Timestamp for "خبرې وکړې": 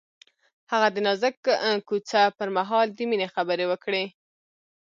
3.35-4.03